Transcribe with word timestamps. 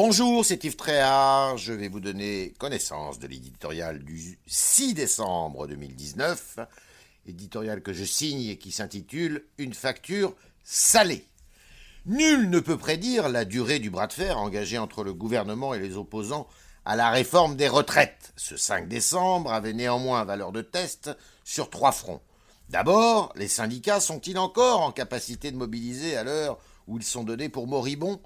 Bonjour, 0.00 0.44
c'est 0.44 0.62
Yves 0.62 0.76
Tréhard. 0.76 1.56
Je 1.56 1.72
vais 1.72 1.88
vous 1.88 1.98
donner 1.98 2.54
connaissance 2.60 3.18
de 3.18 3.26
l'éditorial 3.26 3.98
du 3.98 4.38
6 4.46 4.94
décembre 4.94 5.66
2019, 5.66 6.60
éditorial 7.26 7.82
que 7.82 7.92
je 7.92 8.04
signe 8.04 8.46
et 8.46 8.58
qui 8.58 8.70
s'intitule 8.70 9.44
Une 9.58 9.74
facture 9.74 10.36
salée. 10.62 11.26
Nul 12.06 12.48
ne 12.48 12.60
peut 12.60 12.76
prédire 12.76 13.28
la 13.28 13.44
durée 13.44 13.80
du 13.80 13.90
bras 13.90 14.06
de 14.06 14.12
fer 14.12 14.38
engagé 14.38 14.78
entre 14.78 15.02
le 15.02 15.12
gouvernement 15.12 15.74
et 15.74 15.80
les 15.80 15.96
opposants 15.96 16.46
à 16.84 16.94
la 16.94 17.10
réforme 17.10 17.56
des 17.56 17.66
retraites. 17.66 18.32
Ce 18.36 18.56
5 18.56 18.86
décembre 18.86 19.52
avait 19.52 19.72
néanmoins 19.72 20.22
valeur 20.22 20.52
de 20.52 20.62
test 20.62 21.10
sur 21.42 21.70
trois 21.70 21.90
fronts. 21.90 22.22
D'abord, 22.68 23.32
les 23.34 23.48
syndicats 23.48 23.98
sont-ils 23.98 24.38
encore 24.38 24.80
en 24.80 24.92
capacité 24.92 25.50
de 25.50 25.56
mobiliser 25.56 26.16
à 26.16 26.22
l'heure 26.22 26.60
où 26.86 26.98
ils 26.98 27.02
sont 27.02 27.24
donnés 27.24 27.48
pour 27.48 27.66
moribonds 27.66 28.20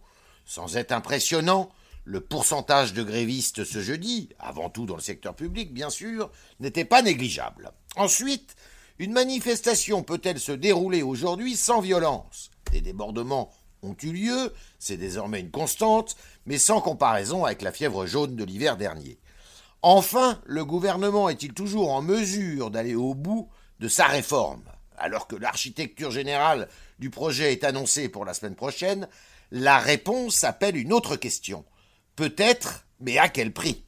sans 0.45 0.77
être 0.77 0.93
impressionnant, 0.93 1.71
le 2.05 2.21
pourcentage 2.21 2.95
de 2.95 3.03
grévistes 3.03 3.65
ce 3.65 3.81
jeudi, 3.81 4.29
avant 4.39 4.71
tout 4.71 4.87
dans 4.87 4.97
le 4.97 5.01
secteur 5.01 5.35
public 5.35 5.73
bien 5.73 5.91
sûr, 5.91 6.31
n'était 6.61 6.85
pas 6.85 7.03
négligeable. 7.03 7.73
Ensuite, 7.97 8.57
une 8.99 9.13
manifestation 9.13 10.03
peut-elle 10.03 10.41
se 10.41 10.53
dérouler 10.53 11.03
aujourd'hui 11.03 11.57
sans 11.57 11.81
violence? 11.81 12.51
Des 12.73 12.81
débordements 12.81 13.53
ont 13.83 13.97
eu 14.03 14.13
lieu, 14.13 14.53
c'est 14.79 14.97
désormais 14.97 15.41
une 15.41 15.51
constante, 15.51 16.17
mais 16.47 16.59
sans 16.59 16.81
comparaison 16.81 17.45
avec 17.45 17.63
la 17.63 17.73
fièvre 17.73 18.07
jaune 18.07 18.37
de 18.37 18.45
l'hiver 18.45 18.77
dernier. 18.77 19.19
Enfin, 19.83 20.41
le 20.45 20.65
gouvernement 20.65 21.29
est-il 21.29 21.53
toujours 21.53 21.91
en 21.91 22.03
mesure 22.03 22.71
d'aller 22.71 22.95
au 22.95 23.15
bout 23.15 23.49
de 23.81 23.89
sa 23.89 24.07
réforme? 24.07 24.63
Alors 25.03 25.27
que 25.27 25.35
l'architecture 25.35 26.13
générale 26.13 26.69
du 27.01 27.11
projet 27.11 27.53
est 27.53 27.65
annoncée 27.65 28.09
pour 28.09 28.25
la 28.25 28.35
semaine 28.35 28.55
prochaine, 28.55 29.09
la 29.51 29.81
réponse 29.81 30.45
appelle 30.45 30.77
une 30.77 30.93
autre 30.93 31.17
question. 31.17 31.65
Peut-être, 32.15 32.87
mais 33.01 33.19
à 33.19 33.29
quel 33.29 33.53
prix? 33.53 33.83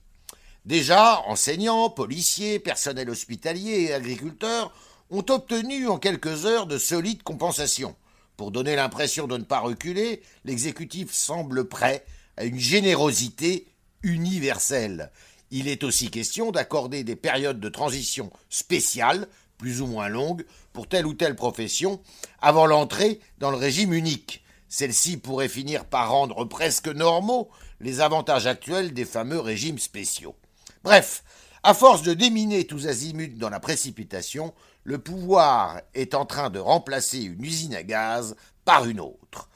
Déjà, 0.65 1.21
enseignants, 1.27 1.89
policiers, 1.89 2.59
personnel 2.59 3.09
hospitalier 3.09 3.83
et 3.83 3.95
agriculteurs 3.95 4.75
ont 5.09 5.25
obtenu 5.29 5.87
en 5.87 5.99
quelques 5.99 6.47
heures 6.47 6.67
de 6.67 6.79
solides 6.79 7.23
compensations. 7.23 7.95
Pour 8.37 8.51
donner 8.51 8.75
l'impression 8.75 9.29
de 9.29 9.37
ne 9.37 9.45
pas 9.45 9.61
reculer, 9.61 10.21
l'exécutif 10.45 11.13
semble 11.13 11.69
prêt 11.69 12.05
à 12.37 12.43
une 12.43 12.59
générosité 12.59 13.69
universelle. 14.03 15.13
Il 15.53 15.69
est 15.69 15.85
aussi 15.85 16.11
question 16.11 16.51
d'accorder 16.51 17.05
des 17.05 17.15
périodes 17.15 17.61
de 17.61 17.69
transition 17.69 18.33
spéciales, 18.51 19.29
plus 19.59 19.81
ou 19.81 19.87
moins 19.87 20.09
longues, 20.09 20.45
pour 20.73 20.89
telle 20.89 21.07
ou 21.07 21.15
telle 21.15 21.37
profession, 21.37 22.01
avant 22.41 22.67
l'entrée 22.67 23.21
dans 23.39 23.51
le 23.51 23.57
régime 23.57 23.93
unique. 23.93 24.45
Celle-ci 24.69 25.17
pourrait 25.17 25.49
finir 25.49 25.85
par 25.85 26.11
rendre 26.11 26.45
presque 26.45 26.89
normaux 26.89 27.49
les 27.81 28.01
avantages 28.01 28.47
actuels 28.47 28.93
des 28.93 29.05
fameux 29.05 29.39
régimes 29.39 29.79
spéciaux. 29.79 30.35
Bref, 30.83 31.23
à 31.63 31.75
force 31.75 32.03
de 32.03 32.13
déminer 32.13 32.67
tous 32.67 32.89
azimuts 32.89 33.39
dans 33.39 33.51
la 33.51 33.61
précipitation, 33.61 34.53
le 34.83 34.99
pouvoir 34.99 35.81
est 35.95 36.15
en 36.15 36.27
train 36.27 36.51
de 36.51 36.59
remplacer 36.59 37.21
une 37.21 37.43
usine 37.45 37.75
à 37.75 37.83
gaz 37.83 38.37
par 38.65 38.85
une 38.85 39.01
autre. 39.01 39.49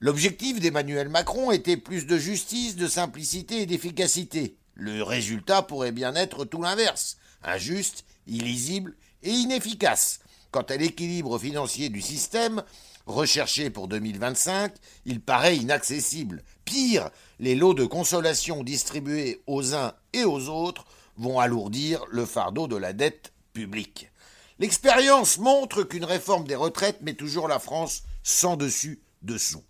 L'objectif 0.00 0.58
d'Emmanuel 0.58 1.08
Macron 1.08 1.52
était 1.52 1.76
plus 1.76 2.06
de 2.06 2.18
justice, 2.18 2.74
de 2.74 2.88
simplicité 2.88 3.62
et 3.62 3.66
d'efficacité. 3.66 4.56
Le 4.74 5.02
résultat 5.02 5.62
pourrait 5.62 5.92
bien 5.92 6.16
être 6.16 6.44
tout 6.44 6.60
l'inverse, 6.60 7.18
injuste, 7.44 8.04
illisible 8.26 8.96
et 9.22 9.30
inefficace. 9.30 10.20
Quant 10.50 10.62
à 10.62 10.76
l'équilibre 10.76 11.38
financier 11.38 11.88
du 11.88 12.02
système, 12.02 12.62
recherché 13.06 13.70
pour 13.70 13.88
2025, 13.88 14.74
il 15.06 15.20
paraît 15.20 15.56
inaccessible. 15.56 16.42
Pire, 16.64 17.10
les 17.40 17.54
lots 17.54 17.74
de 17.74 17.84
consolation 17.84 18.62
distribués 18.62 19.42
aux 19.46 19.74
uns 19.74 19.94
et 20.12 20.24
aux 20.24 20.48
autres 20.48 20.84
vont 21.16 21.40
alourdir 21.40 22.04
le 22.10 22.26
fardeau 22.26 22.66
de 22.66 22.76
la 22.76 22.92
dette 22.92 23.32
publique. 23.52 24.10
L'expérience 24.58 25.38
montre 25.38 25.82
qu'une 25.82 26.04
réforme 26.04 26.46
des 26.46 26.54
retraites 26.54 27.02
met 27.02 27.14
toujours 27.14 27.48
la 27.48 27.58
France 27.58 28.02
sans 28.22 28.56
dessus 28.56 29.02
dessous. 29.22 29.62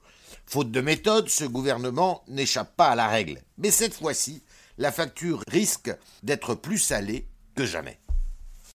Faute 0.46 0.70
de 0.70 0.80
méthode, 0.80 1.28
ce 1.28 1.44
gouvernement 1.44 2.24
n'échappe 2.28 2.76
pas 2.76 2.88
à 2.88 2.94
la 2.94 3.08
règle. 3.08 3.40
Mais 3.58 3.70
cette 3.70 3.94
fois-ci, 3.94 4.42
la 4.78 4.92
facture 4.92 5.42
risque 5.48 5.94
d'être 6.22 6.54
plus 6.54 6.78
salée 6.78 7.26
que 7.54 7.64
jamais. 7.64 7.98